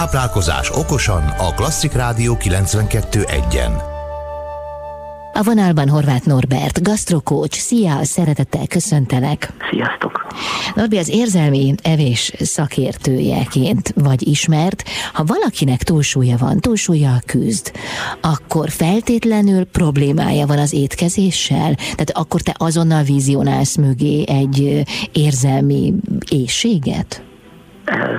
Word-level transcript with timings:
Táplálkozás 0.00 0.70
okosan 0.70 1.22
a 1.38 1.54
Klasszik 1.54 1.92
Rádió 1.92 2.36
92.1-en. 2.40 3.72
A 5.32 5.42
vonalban 5.42 5.88
Horváth 5.88 6.26
Norbert, 6.26 6.82
gasztrokócs. 6.82 7.54
Szia, 7.54 8.04
szeretettel 8.04 8.66
köszöntelek. 8.66 9.52
Sziasztok. 9.70 10.26
Norbi 10.74 10.98
az 10.98 11.08
érzelmi 11.08 11.74
evés 11.82 12.32
szakértőjeként 12.38 13.92
vagy 13.96 14.28
ismert. 14.28 14.82
Ha 15.12 15.24
valakinek 15.24 15.82
túlsúlya 15.82 16.36
van, 16.36 16.60
túlsúlya 16.60 17.20
küzd, 17.26 17.72
akkor 18.20 18.70
feltétlenül 18.70 19.64
problémája 19.64 20.46
van 20.46 20.58
az 20.58 20.72
étkezéssel? 20.72 21.74
Tehát 21.74 22.10
akkor 22.12 22.40
te 22.40 22.54
azonnal 22.58 23.02
vizionálsz 23.02 23.76
mögé 23.76 24.24
egy 24.28 24.84
érzelmi 25.12 25.94
éjséget? 26.28 27.22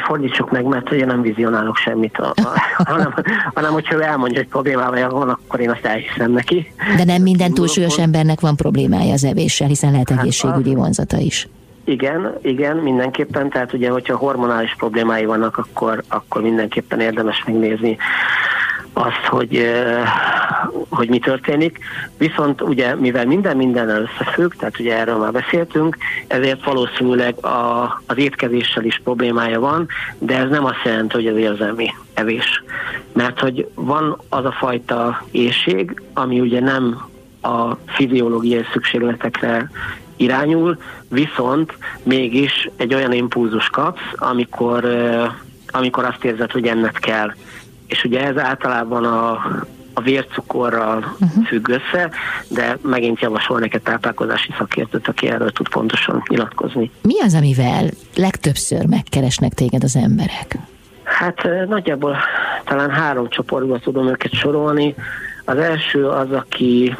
Fordítsuk 0.05 0.51
meg, 0.51 0.63
mert 0.63 0.91
ugye 0.91 1.05
nem 1.05 1.21
vizionálok 1.21 1.75
semmit, 1.75 2.17
a, 2.17 2.33
a, 2.35 2.61
hanem, 2.91 3.13
hanem 3.53 3.71
hogyha 3.71 3.95
ő 3.95 4.01
elmondja, 4.01 4.37
hogy 4.37 4.47
problémája 4.47 5.09
van, 5.09 5.29
akkor 5.29 5.59
én 5.59 5.69
azt 5.69 5.85
elhiszem 5.85 6.31
neki. 6.31 6.73
De 6.97 7.03
nem 7.03 7.21
minden 7.21 7.53
túlsúlyos 7.53 7.97
embernek 7.97 8.39
van 8.39 8.55
problémája 8.55 9.13
az 9.13 9.23
evéssel, 9.23 9.67
hiszen 9.67 9.91
lehet 9.91 10.09
hát 10.09 10.19
egészségügyi 10.19 10.75
vonzata 10.75 11.17
is. 11.17 11.47
Igen, 11.85 12.37
igen, 12.41 12.77
mindenképpen, 12.77 13.49
tehát 13.49 13.73
ugye, 13.73 13.89
hogyha 13.89 14.17
hormonális 14.17 14.75
problémái 14.77 15.25
vannak, 15.25 15.57
akkor, 15.57 16.03
akkor 16.07 16.41
mindenképpen 16.41 16.99
érdemes 16.99 17.43
megnézni 17.45 17.97
azt, 19.01 19.25
hogy, 19.29 19.71
hogy 20.89 21.09
mi 21.09 21.19
történik. 21.19 21.79
Viszont 22.17 22.61
ugye, 22.61 22.95
mivel 22.95 23.25
minden 23.25 23.57
mindennel 23.57 24.01
összefügg, 24.01 24.53
tehát 24.53 24.79
ugye 24.79 24.97
erről 24.97 25.17
már 25.17 25.31
beszéltünk, 25.31 25.97
ezért 26.27 26.63
valószínűleg 26.63 27.45
a, 27.45 27.83
az 28.05 28.17
étkezéssel 28.17 28.83
is 28.83 29.01
problémája 29.03 29.59
van, 29.59 29.87
de 30.17 30.37
ez 30.37 30.49
nem 30.49 30.65
azt 30.65 30.81
jelenti, 30.83 31.15
hogy 31.15 31.27
az 31.27 31.37
érzelmi 31.37 31.93
evés. 32.13 32.63
Mert 33.13 33.39
hogy 33.39 33.67
van 33.75 34.17
az 34.29 34.45
a 34.45 34.51
fajta 34.51 35.23
éjség, 35.31 36.01
ami 36.13 36.39
ugye 36.39 36.59
nem 36.59 37.09
a 37.41 37.75
fiziológiai 37.85 38.65
szükségletekre 38.71 39.69
irányul, 40.15 40.77
viszont 41.09 41.73
mégis 42.03 42.69
egy 42.75 42.93
olyan 42.93 43.11
impulzus 43.11 43.69
kapsz, 43.69 44.11
amikor, 44.15 44.85
amikor 45.67 46.05
azt 46.05 46.23
érzed, 46.23 46.51
hogy 46.51 46.67
ennek 46.67 46.97
kell 47.01 47.31
és 47.91 48.03
ugye 48.03 48.25
ez 48.25 48.37
általában 48.37 49.05
a, 49.05 49.31
a 49.93 50.01
vércukorral 50.01 50.97
uh-huh. 50.97 51.45
függ 51.45 51.69
össze, 51.69 52.09
de 52.47 52.77
megint 52.81 53.19
javasolnék 53.19 53.73
egy 53.73 53.81
táplálkozási 53.81 54.53
szakértőt, 54.57 55.07
aki 55.07 55.27
erről 55.29 55.51
tud 55.51 55.69
pontosan 55.69 56.23
nyilatkozni. 56.27 56.91
Mi 57.01 57.21
az, 57.21 57.33
amivel 57.33 57.89
legtöbbször 58.15 58.85
megkeresnek 58.85 59.53
téged 59.53 59.83
az 59.83 59.95
emberek? 59.95 60.57
Hát 61.03 61.47
nagyjából 61.67 62.17
talán 62.65 62.89
három 62.89 63.29
csoportba 63.29 63.79
tudom 63.79 64.07
őket 64.07 64.33
sorolni. 64.33 64.95
Az 65.45 65.57
első 65.57 66.07
az, 66.07 66.31
aki, 66.31 66.95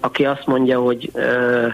aki 0.00 0.24
azt 0.24 0.46
mondja, 0.46 0.80
hogy 0.80 1.10
ö, 1.14 1.66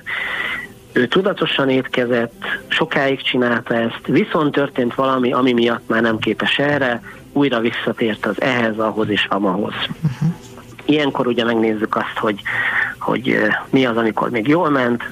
ő 0.93 1.07
tudatosan 1.07 1.69
étkezett, 1.71 2.45
sokáig 2.69 3.23
csinálta 3.23 3.75
ezt, 3.75 4.07
viszont 4.07 4.53
történt 4.53 4.95
valami, 4.95 5.33
ami 5.33 5.53
miatt 5.53 5.89
már 5.89 6.03
nem 6.03 6.19
képes 6.19 6.59
erre, 6.59 7.01
újra 7.37 7.61
visszatért 7.61 8.27
az 8.27 8.41
ehhez, 8.41 8.79
ahhoz 8.79 9.09
és 9.09 9.27
amahoz. 9.29 9.75
Uh-huh. 9.75 10.35
Ilyenkor 10.85 11.27
ugye 11.27 11.45
megnézzük 11.45 11.97
azt, 11.97 12.19
hogy, 12.19 12.41
hogy 12.99 13.39
mi 13.71 13.85
az, 13.85 13.97
amikor 13.97 14.31
még 14.31 14.49
jól 14.49 14.71
ment, 14.71 15.03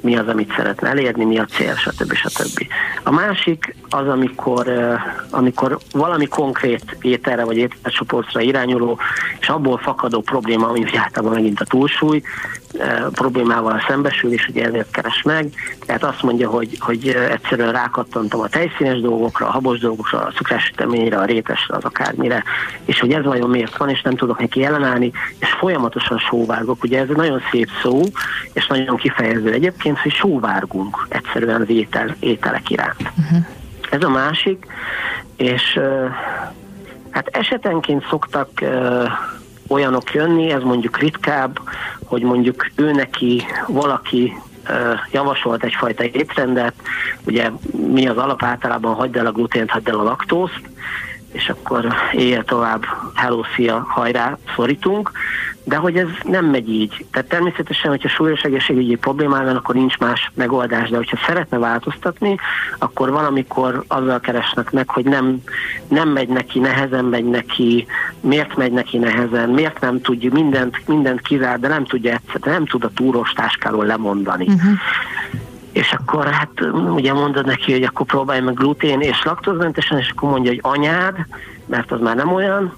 mi 0.00 0.16
az, 0.16 0.28
amit 0.28 0.54
szeretne 0.56 0.88
elérni, 0.88 1.24
mi 1.24 1.38
a 1.38 1.44
cél, 1.44 1.74
stb. 1.74 2.14
stb. 2.14 2.66
A 3.02 3.10
másik 3.10 3.74
az, 3.88 4.08
amikor, 4.08 4.72
amikor 5.30 5.78
valami 5.92 6.26
konkrét 6.26 6.96
ételre 7.00 7.44
vagy 7.44 7.56
ételcsoportra 7.56 8.40
irányuló, 8.40 8.98
és 9.40 9.48
abból 9.48 9.78
fakadó 9.78 10.20
probléma, 10.20 10.68
ami 10.68 10.84
általában 10.96 11.34
megint 11.34 11.60
a 11.60 11.64
túlsúly, 11.64 12.22
problémával 13.12 13.84
szembesül, 13.88 14.32
és 14.32 14.46
ugye 14.48 14.64
ezért 14.64 14.90
keres 14.90 15.22
meg. 15.22 15.48
Tehát 15.86 16.04
azt 16.04 16.22
mondja, 16.22 16.48
hogy, 16.48 16.76
hogy 16.80 17.08
egyszerűen 17.08 17.72
rákattantam 17.72 18.40
a 18.40 18.48
tejszínes 18.48 19.00
dolgokra, 19.00 19.46
a 19.46 19.50
habos 19.50 19.78
dolgokra, 19.78 20.20
a 20.20 20.30
cukrásüteményre, 20.30 21.18
a 21.18 21.24
rétesre, 21.24 21.76
az 21.76 21.84
akármire, 21.84 22.42
és 22.84 23.00
hogy 23.00 23.12
ez 23.12 23.24
vajon 23.24 23.50
miért 23.50 23.76
van, 23.76 23.88
és 23.88 24.02
nem 24.02 24.16
tudok 24.16 24.38
neki 24.38 24.64
ellenállni, 24.64 25.12
és 25.38 25.50
folyamatosan 25.50 26.18
sóvárgok. 26.18 26.82
Ugye 26.82 26.98
ez 26.98 27.08
egy 27.08 27.16
nagyon 27.16 27.40
szép 27.50 27.68
szó, 27.82 28.00
és 28.52 28.66
nagyon 28.66 28.96
kifejező 28.96 29.52
egyébként, 29.52 29.98
hogy 29.98 30.12
sóvárgunk 30.12 31.06
egyszerűen 31.08 31.60
az 31.60 31.70
étel, 31.70 32.16
ételek 32.20 32.70
iránt. 32.70 33.12
Uh-huh. 33.18 33.46
Ez 33.90 34.02
a 34.02 34.08
másik, 34.08 34.66
és 35.36 35.80
hát 37.10 37.26
esetenként 37.26 38.06
szoktak 38.08 38.48
olyanok 39.72 40.14
jönni, 40.14 40.50
ez 40.50 40.62
mondjuk 40.62 40.98
ritkább, 40.98 41.58
hogy 42.04 42.22
mondjuk 42.22 42.66
ő 42.74 42.90
neki 42.90 43.42
valaki 43.66 44.32
javasolt 45.12 45.64
egyfajta 45.64 46.04
étrendet, 46.04 46.74
ugye 47.24 47.50
mi 47.70 48.06
az 48.08 48.16
alap 48.16 48.42
általában 48.42 48.94
hagyd 48.94 49.16
el 49.16 49.26
a 49.26 49.32
glutént, 49.32 49.70
hagyd 49.70 49.88
el 49.88 49.98
a 49.98 50.02
laktózt, 50.02 50.60
és 51.32 51.48
akkor 51.48 51.94
éjjel 52.12 52.44
tovább 52.44 52.84
hello, 53.14 53.42
szia, 53.54 53.86
hajrá, 53.88 54.38
szorítunk, 54.56 55.10
de 55.64 55.76
hogy 55.76 55.96
ez 55.96 56.08
nem 56.22 56.44
megy 56.44 56.68
így. 56.68 57.04
Tehát 57.12 57.28
természetesen, 57.28 57.90
hogyha 57.90 58.08
súlyos 58.08 58.40
egészségügyi 58.40 58.94
problémá 58.94 59.44
van, 59.44 59.56
akkor 59.56 59.74
nincs 59.74 59.98
más 59.98 60.30
megoldás, 60.34 60.90
de 60.90 60.96
hogyha 60.96 61.18
szeretne 61.26 61.58
változtatni, 61.58 62.36
akkor 62.78 63.10
valamikor 63.10 63.84
azzal 63.88 64.20
keresnek 64.20 64.70
meg, 64.70 64.90
hogy 64.90 65.04
nem, 65.04 65.38
nem 65.88 66.08
megy 66.08 66.28
neki, 66.28 66.58
nehezen 66.58 67.04
megy 67.04 67.24
neki, 67.24 67.86
miért 68.20 68.56
megy 68.56 68.72
neki 68.72 68.98
nehezen, 68.98 69.48
miért 69.48 69.80
nem 69.80 70.00
tudja, 70.00 70.32
mindent, 70.32 70.88
mindent 70.88 71.20
kizár, 71.20 71.60
de 71.60 71.68
nem 71.68 71.84
tudja 71.84 72.12
egyszer, 72.12 72.52
nem 72.52 72.66
tud 72.66 72.84
a 72.84 72.90
túros 72.94 73.32
táskáról 73.32 73.84
lemondani. 73.84 74.46
Uh-huh. 74.46 74.72
És 75.72 75.92
akkor 75.92 76.26
hát 76.26 76.60
ugye 76.94 77.12
mondod 77.12 77.46
neki, 77.46 77.72
hogy 77.72 77.82
akkor 77.82 78.06
próbálj 78.06 78.40
meg 78.40 78.54
glutén 78.54 79.00
és 79.00 79.22
laktózmentesen, 79.24 79.98
és 79.98 80.10
akkor 80.10 80.30
mondja, 80.30 80.50
hogy 80.50 80.60
anyád, 80.62 81.16
mert 81.66 81.92
az 81.92 82.00
már 82.00 82.16
nem 82.16 82.32
olyan, 82.32 82.72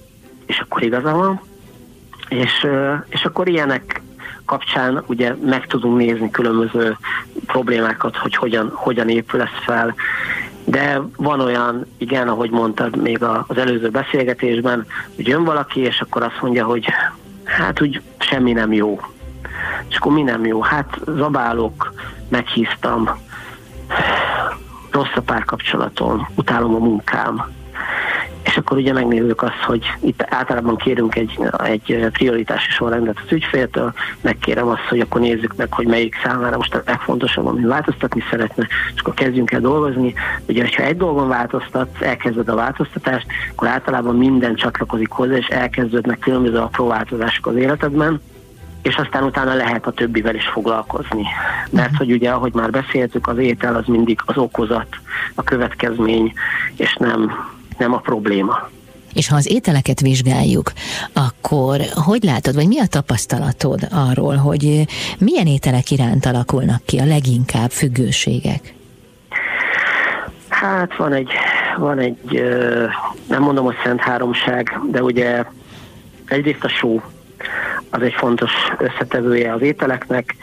és 0.46 0.58
akkor 0.58 0.82
igaza 0.82 1.12
van 1.12 1.40
és, 2.34 2.66
és 3.08 3.24
akkor 3.24 3.48
ilyenek 3.48 4.02
kapcsán 4.44 5.02
ugye 5.06 5.34
meg 5.44 5.66
tudunk 5.66 5.96
nézni 5.96 6.30
különböző 6.30 6.96
problémákat, 7.46 8.16
hogy 8.16 8.36
hogyan, 8.36 8.70
hogyan 8.74 9.08
épül 9.08 9.40
ez 9.40 9.64
fel. 9.64 9.94
De 10.64 11.00
van 11.16 11.40
olyan, 11.40 11.86
igen, 11.98 12.28
ahogy 12.28 12.50
mondtad 12.50 12.96
még 12.96 13.22
az 13.22 13.56
előző 13.56 13.90
beszélgetésben, 13.90 14.86
hogy 15.16 15.26
jön 15.26 15.44
valaki, 15.44 15.80
és 15.80 16.00
akkor 16.00 16.22
azt 16.22 16.40
mondja, 16.40 16.64
hogy 16.64 16.86
hát 17.44 17.80
úgy 17.80 18.02
semmi 18.18 18.52
nem 18.52 18.72
jó. 18.72 19.00
És 19.88 19.96
akkor 19.96 20.12
mi 20.12 20.22
nem 20.22 20.46
jó? 20.46 20.62
Hát 20.62 20.98
zabálok, 21.06 21.92
meghíztam, 22.28 23.08
rossz 24.90 25.14
a 25.14 25.20
párkapcsolatom, 25.20 26.28
utálom 26.34 26.74
a 26.74 26.78
munkám, 26.78 27.52
és 28.44 28.56
akkor 28.56 28.76
ugye 28.76 28.92
megnézzük 28.92 29.42
azt, 29.42 29.62
hogy 29.66 29.84
itt 30.00 30.26
általában 30.28 30.76
kérünk 30.76 31.14
egy, 31.14 31.38
egy 31.64 32.08
prioritási 32.12 32.70
sorrendet 32.70 33.18
az 33.24 33.32
ügyféltől, 33.32 33.92
megkérem 34.20 34.68
azt, 34.68 34.88
hogy 34.88 35.00
akkor 35.00 35.20
nézzük 35.20 35.56
meg, 35.56 35.72
hogy 35.72 35.86
melyik 35.86 36.14
számára 36.24 36.56
most 36.56 36.74
a 36.74 36.82
legfontosabb, 36.86 37.46
amit 37.46 37.66
változtatni 37.66 38.22
szeretne, 38.30 38.66
és 38.94 39.00
akkor 39.00 39.14
kezdjünk 39.14 39.50
el 39.50 39.60
dolgozni. 39.60 40.14
Ugye, 40.48 40.68
ha 40.76 40.82
egy 40.82 40.96
dolgon 40.96 41.28
változtat, 41.28 41.88
elkezded 42.00 42.48
a 42.48 42.54
változtatást, 42.54 43.26
akkor 43.50 43.68
általában 43.68 44.16
minden 44.16 44.54
csatlakozik 44.54 45.10
hozzá, 45.10 45.34
és 45.34 45.46
elkezdődnek 45.46 46.18
különböző 46.18 46.56
apró 46.56 46.86
változások 46.86 47.46
az 47.46 47.56
életedben, 47.56 48.20
és 48.82 48.94
aztán 48.94 49.22
utána 49.22 49.54
lehet 49.54 49.86
a 49.86 49.92
többivel 49.92 50.34
is 50.34 50.46
foglalkozni. 50.46 51.24
Mert 51.70 51.96
hogy 51.96 52.12
ugye, 52.12 52.30
ahogy 52.30 52.54
már 52.54 52.70
beszéltük, 52.70 53.26
az 53.26 53.38
étel 53.38 53.74
az 53.74 53.86
mindig 53.86 54.20
az 54.24 54.36
okozat, 54.36 54.86
a 55.34 55.42
következmény, 55.42 56.32
és 56.76 56.94
nem 56.94 57.52
nem 57.78 57.92
a 57.92 57.98
probléma. 57.98 58.68
És 59.14 59.28
ha 59.28 59.36
az 59.36 59.50
ételeket 59.50 60.00
vizsgáljuk, 60.00 60.72
akkor 61.12 61.80
hogy 61.94 62.22
látod, 62.22 62.54
vagy 62.54 62.66
mi 62.66 62.80
a 62.80 62.86
tapasztalatod 62.86 63.88
arról, 63.90 64.36
hogy 64.36 64.84
milyen 65.18 65.46
ételek 65.46 65.90
iránt 65.90 66.26
alakulnak 66.26 66.84
ki 66.84 66.98
a 66.98 67.04
leginkább 67.04 67.70
függőségek? 67.70 68.74
Hát 70.48 70.96
van 70.96 71.12
egy, 71.12 71.30
van 71.76 71.98
egy, 71.98 72.42
nem 73.28 73.42
mondom, 73.42 73.64
hogy 73.64 73.76
szent 73.84 74.00
háromság, 74.00 74.80
de 74.90 75.02
ugye 75.02 75.44
egyrészt 76.26 76.64
a 76.64 76.68
só, 76.68 77.02
az 77.90 78.02
egy 78.02 78.14
fontos 78.14 78.52
összetevője 78.78 79.52
az 79.52 79.60
ételeknek, 79.60 80.36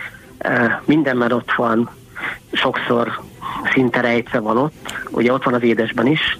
minden 0.85 1.17
már 1.17 1.33
ott 1.33 1.51
van, 1.55 1.89
sokszor 2.51 3.21
szinte 3.73 4.01
rejtve 4.01 4.39
van 4.39 4.57
ott, 4.57 4.93
ugye 5.09 5.33
ott 5.33 5.43
van 5.43 5.53
az 5.53 5.63
édesben 5.63 6.07
is, 6.07 6.39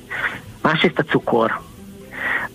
Másrészt 0.62 1.00
a 1.00 1.04
cukor, 1.04 1.60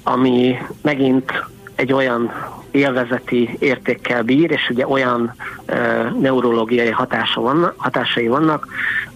ami 0.03 0.57
megint 0.83 1.33
egy 1.75 1.93
olyan 1.93 2.33
élvezeti 2.71 3.57
értékkel 3.59 4.23
bír, 4.23 4.51
és 4.51 4.71
ugye 4.71 4.87
olyan 4.87 5.35
e, 5.67 5.77
neurológiai 6.21 6.91
hatása 6.91 7.41
vannak, 7.41 7.75
hatásai 7.77 8.29
vannak, 8.29 8.67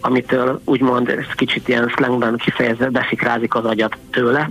amitől 0.00 0.60
úgymond 0.64 1.08
ez 1.08 1.34
kicsit 1.34 1.68
ilyen 1.68 1.88
slangben 1.88 2.36
kifejezve 2.36 2.88
beszikrázik 2.88 3.54
az 3.54 3.64
agyat 3.64 3.96
tőle, 4.10 4.50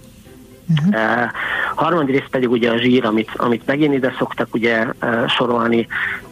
Uh-huh. 0.78 1.02
Uh, 1.02 1.30
harmadrészt 1.76 2.30
pedig 2.30 2.50
ugye 2.50 2.72
a 2.72 2.78
zsír, 2.78 3.06
amit, 3.06 3.30
amit 3.36 3.66
megint 3.66 3.94
ide 3.94 4.16
szoktak 4.18 4.54
ugye 4.54 4.86
uh, 5.02 5.28
sorolni, 5.28 5.88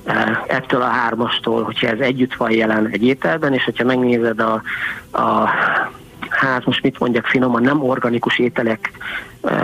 uh, 0.05 0.37
ettől 0.47 0.81
a 0.81 0.87
hármastól, 0.87 1.63
hogyha 1.63 1.87
ez 1.87 1.99
együtt 1.99 2.35
van 2.35 2.51
jelen 2.51 2.87
egy 2.87 3.03
ételben, 3.03 3.53
és 3.53 3.63
hogyha 3.63 3.85
megnézed 3.85 4.39
a, 4.39 4.61
a 5.11 5.49
hát 6.33 6.65
most 6.65 6.83
mit 6.83 6.99
mondjak 6.99 7.25
finoman, 7.25 7.61
nem 7.61 7.83
organikus 7.83 8.39
ételek, 8.39 8.91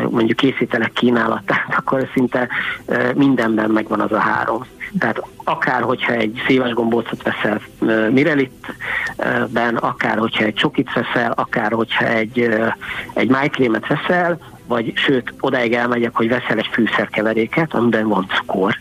mondjuk 0.10 0.38
készítenek 0.38 0.92
kínálatát, 0.92 1.76
akkor 1.78 2.10
szinte 2.14 2.48
mindenben 3.16 3.70
megvan 3.70 4.00
az 4.00 4.12
a 4.12 4.20
három. 4.20 4.66
Tehát 5.00 5.24
akár, 5.44 5.82
hogyha 5.82 6.14
egy 6.14 6.42
szíves 6.48 6.74
gombócot 6.74 7.24
veszel 7.24 7.62
Mirelitben, 8.10 9.76
akár, 9.76 10.18
hogyha 10.18 10.44
egy 10.44 10.54
csokit 10.54 10.94
veszel, 10.94 11.32
akár, 11.32 11.72
hogyha 11.72 12.06
egy, 12.08 12.50
egy 13.14 13.30
májkrémet 13.30 13.88
veszel, 13.88 14.40
vagy 14.68 14.92
sőt, 14.96 15.34
odáig 15.40 15.74
elmegyek, 15.74 16.16
hogy 16.16 16.28
veszel 16.28 16.58
egy 16.58 16.70
fűszerkeveréket, 16.72 17.74
amiben 17.74 18.08
van 18.08 18.28
cukor. 18.28 18.80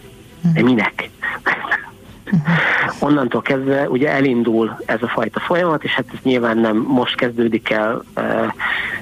De 0.55 0.63
minek? 0.63 1.11
Onnantól 2.99 3.43
kezdve 3.43 3.89
ugye 3.89 4.11
elindul 4.11 4.79
ez 4.87 5.03
a 5.03 5.09
fajta 5.09 5.41
folyamat, 5.41 5.85
és 5.85 5.91
hát 5.91 6.05
ez 6.13 6.19
nyilván 6.23 6.59
nem 6.59 6.77
most 6.77 7.15
kezdődik 7.15 7.71
el 7.71 8.05
e, 8.15 8.55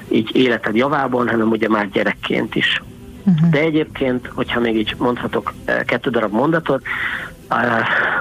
így 0.08 0.36
életed 0.36 0.76
javában, 0.76 1.28
hanem 1.28 1.50
ugye 1.50 1.68
már 1.68 1.88
gyerekként 1.88 2.54
is. 2.54 2.82
Uh-huh. 3.24 3.50
De 3.50 3.58
egyébként, 3.58 4.30
hogyha 4.34 4.60
még 4.60 4.76
így 4.76 4.94
mondhatok 4.98 5.52
kettő 5.86 6.10
darab 6.10 6.32
mondatot, 6.32 6.82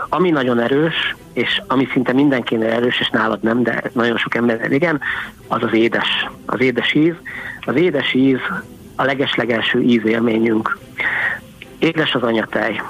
ami 0.10 0.30
nagyon 0.30 0.60
erős, 0.60 1.16
és 1.34 1.62
ami 1.68 1.88
szinte 1.92 2.14
mindenkinél 2.14 2.70
erős, 2.70 3.00
és 3.00 3.10
nálad 3.10 3.44
nem, 3.44 3.64
de 3.64 3.84
nagyon 3.94 4.18
sok 4.18 4.36
ember 4.36 4.72
igen, 4.72 5.02
az 5.48 5.64
az 5.64 5.74
édes, 5.74 6.30
az 6.46 6.62
édes 6.62 6.94
íz. 6.94 7.14
Az 7.66 7.76
édes 7.76 8.14
íz 8.14 8.40
a 8.96 9.04
legeslegelső 9.04 9.82
ízélményünk. 9.82 10.78
Édes 11.80 12.14
az 12.14 12.24
anyatej. 12.24 12.82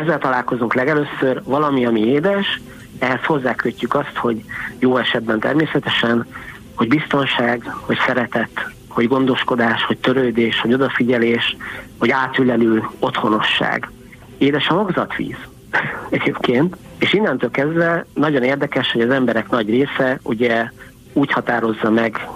Ezzel 0.00 0.18
találkozunk 0.18 0.74
legelőször, 0.74 1.42
valami, 1.44 1.86
ami 1.86 2.00
édes, 2.00 2.60
ehhez 2.98 3.24
hozzákötjük 3.24 3.94
azt, 3.94 4.16
hogy 4.16 4.44
jó 4.78 4.96
esetben 4.96 5.40
természetesen, 5.40 6.26
hogy 6.74 6.88
biztonság, 6.88 7.62
hogy 7.80 7.98
szeretet, 8.06 8.72
hogy 8.88 9.08
gondoskodás, 9.08 9.84
hogy 9.84 9.98
törődés, 9.98 10.60
hogy 10.60 10.72
odafigyelés, 10.72 11.56
hogy 11.98 12.10
átülelő 12.10 12.88
otthonosság. 12.98 13.90
Édes 14.38 14.68
a 14.68 14.74
magzatvíz 14.74 15.36
egyébként, 16.10 16.76
és 16.98 17.12
innentől 17.12 17.50
kezdve 17.50 18.06
nagyon 18.14 18.42
érdekes, 18.42 18.92
hogy 18.92 19.00
az 19.00 19.10
emberek 19.10 19.50
nagy 19.50 19.68
része 19.68 20.18
ugye 20.22 20.70
úgy 21.12 21.32
határozza 21.32 21.90
meg, 21.90 22.28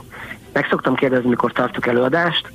meg 0.52 0.66
szoktam 0.70 0.94
kérdezni, 0.94 1.28
mikor 1.28 1.52
tartok 1.52 1.86
előadást, 1.86 2.50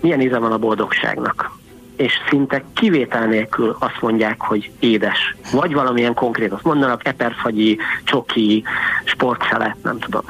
milyen 0.00 0.20
íze 0.20 0.38
van 0.38 0.52
a 0.52 0.58
boldogságnak 0.58 1.58
és 1.98 2.12
szinte 2.28 2.64
kivétel 2.74 3.26
nélkül 3.26 3.76
azt 3.78 4.00
mondják, 4.00 4.40
hogy 4.40 4.70
édes. 4.78 5.36
Vagy 5.52 5.72
valamilyen 5.72 6.14
konkrét, 6.14 6.52
azt 6.52 6.64
mondanak 6.64 7.06
eperfagyi, 7.06 7.78
csoki, 8.04 8.64
sportszelet, 9.04 9.76
nem 9.82 9.98
tudom. 9.98 10.22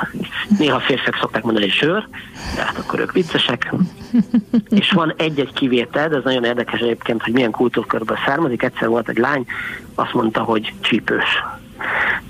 Néha 0.59 0.79
férfiak 0.79 1.17
szokták 1.21 1.43
mondani, 1.43 1.69
sör, 1.69 2.09
de 2.57 2.63
hát 2.63 2.79
akkor 2.79 3.01
ők 3.01 3.13
viccesek. 3.13 3.75
És 4.69 4.91
van 4.91 5.15
egy-egy 5.17 5.53
kivétel, 5.53 6.09
de 6.09 6.17
ez 6.17 6.25
nagyon 6.25 6.45
érdekes 6.45 6.81
egyébként, 6.81 7.23
hogy 7.23 7.33
milyen 7.33 7.51
kultúrkörből 7.51 8.19
származik. 8.27 8.63
Egyszer 8.63 8.89
volt 8.89 9.09
egy 9.09 9.19
lány, 9.19 9.47
azt 9.95 10.13
mondta, 10.13 10.43
hogy 10.43 10.73
csípős. 10.81 11.43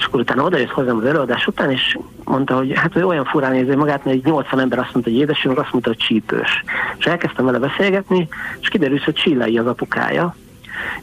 Akkor 0.09 0.21
utána 0.21 0.43
odajött 0.43 0.71
hozzám 0.71 0.97
az 0.97 1.05
előadás 1.05 1.47
után, 1.47 1.71
és 1.71 1.99
mondta, 2.25 2.57
hogy 2.57 2.73
hát 2.75 2.97
ő 2.97 3.07
olyan 3.07 3.25
furán 3.25 3.55
érzi 3.55 3.75
magát, 3.75 4.05
mert 4.05 4.17
egy 4.17 4.25
80 4.25 4.61
ember 4.61 4.79
azt 4.79 4.93
mondta, 4.93 5.11
hogy 5.11 5.21
édesünk, 5.21 5.59
azt 5.59 5.73
mondta, 5.73 5.91
hogy 5.91 5.99
csípős. 5.99 6.65
És 6.99 7.05
elkezdtem 7.05 7.45
vele 7.45 7.59
beszélgetni, 7.59 8.29
és 8.61 8.69
kiderült, 8.69 9.05
hogy 9.05 9.15
Csillai 9.15 9.59
az 9.59 9.67
apukája, 9.67 10.35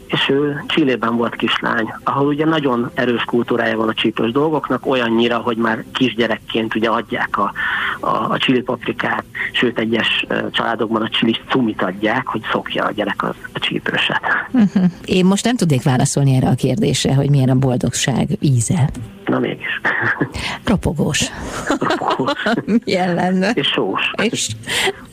és 0.06 0.28
ő 0.28 0.64
Csillében 0.66 1.16
volt 1.16 1.36
kislány, 1.36 1.94
ahol 2.04 2.26
ugye 2.26 2.44
nagyon 2.44 2.90
erős 2.94 3.22
kultúrája 3.24 3.76
van 3.76 3.88
a 3.88 3.94
csípős 3.94 4.32
dolgoknak, 4.32 4.86
olyannyira, 4.86 5.38
hogy 5.38 5.56
már 5.56 5.84
kisgyerekként 5.92 6.74
ugye 6.74 6.88
adják 6.88 7.38
a, 7.38 7.52
a, 8.00 8.30
a 8.30 8.38
csili 8.38 8.60
paprikát, 8.60 9.24
sőt 9.52 9.78
egyes 9.78 10.26
családokban 10.50 11.02
a 11.02 11.08
csili 11.08 11.36
cumit 11.48 11.82
adják, 11.82 12.26
hogy 12.26 12.42
szokja 12.50 12.84
a 12.84 12.92
gyerek 12.92 13.22
az, 13.22 13.34
a 13.52 13.58
csípőset. 13.58 14.20
Uh-huh. 14.50 14.84
Én 15.04 15.24
most 15.24 15.44
nem 15.44 15.56
tudnék 15.56 15.82
válaszolni 15.82 16.34
erre 16.34 16.48
a 16.48 16.54
kérdésre, 16.54 17.14
hogy 17.14 17.30
milyen 17.30 17.48
a 17.48 17.54
boldogság 17.54 18.28
íze. 18.40 18.90
Na 19.26 19.38
mégis. 19.38 19.80
Ropogós. 20.64 21.30
Ropogós. 21.78 22.32
Milyen 22.84 23.14
lenne? 23.14 23.50
És 23.50 23.66
sós. 23.66 24.10
És 24.22 24.48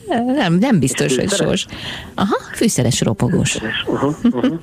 nem, 0.08 0.54
nem 0.54 0.78
biztos, 0.78 1.16
hogy 1.16 1.30
sós. 1.30 1.66
Aha, 2.14 2.36
fűszeres 2.52 3.00
ropogós. 3.00 3.52
Fűszeres. 3.52 3.84
Uh-huh, 3.86 4.14
uh-huh. 4.22 4.54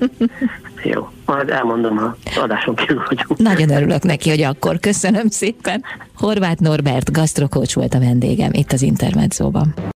Jó, 0.84 1.08
majd 1.26 1.50
elmondom, 1.50 1.96
ha 1.96 2.16
adáson 2.40 2.74
kívül 2.74 3.02
vagyunk. 3.08 3.38
Nagyon 3.38 3.70
örülök 3.70 4.02
neki, 4.02 4.28
hogy 4.28 4.42
akkor 4.42 4.78
köszönöm 4.80 5.28
szépen. 5.28 5.84
Horváth 6.14 6.60
Norbert, 6.60 7.12
gasztrokócs 7.12 7.74
volt 7.74 7.94
a 7.94 7.98
vendégem 7.98 8.50
itt 8.52 8.72
az 8.72 8.82
Intermedzóban. 8.82 9.74